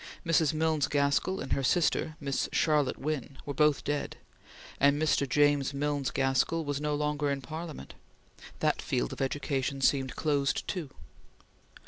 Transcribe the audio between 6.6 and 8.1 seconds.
was no longer in Parliament.